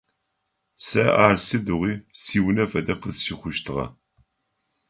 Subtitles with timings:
[0.85, 3.85] Сэ ар сыдигъуи сиунэ фэдэу къысщыхъущтыгъэ.